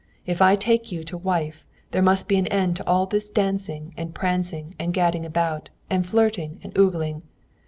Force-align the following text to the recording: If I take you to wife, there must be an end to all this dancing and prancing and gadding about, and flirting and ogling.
If 0.25 0.41
I 0.41 0.55
take 0.55 0.91
you 0.91 1.03
to 1.03 1.15
wife, 1.15 1.63
there 1.91 2.01
must 2.01 2.27
be 2.27 2.35
an 2.37 2.47
end 2.47 2.75
to 2.77 2.87
all 2.87 3.05
this 3.05 3.29
dancing 3.29 3.93
and 3.95 4.15
prancing 4.15 4.73
and 4.79 4.95
gadding 4.95 5.27
about, 5.27 5.69
and 5.91 6.03
flirting 6.03 6.59
and 6.63 6.75
ogling. 6.75 7.21